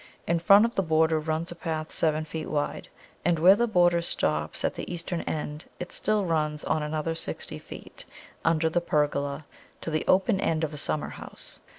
[0.25, 2.89] In front of the border runs a path seven feet wide,
[3.23, 7.59] and where the border stops at the eastern end it still runs on another sixty
[7.59, 8.05] feet,
[8.43, 9.45] under the pergola,
[9.81, 11.59] to the open end of a summer house.